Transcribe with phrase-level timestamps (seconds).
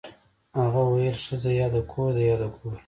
[0.59, 2.75] هغه ویل ښځه یا د کور ده یا د ګور